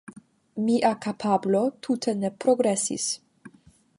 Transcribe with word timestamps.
Mia 0.69 0.89
kapablo 1.05 1.61
tute 1.87 2.15
ne 2.23 2.33
progresis 2.45 3.07